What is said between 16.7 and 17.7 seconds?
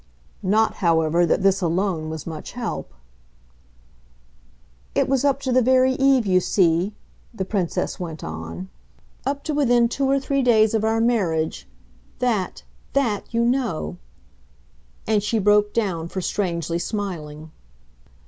smiling.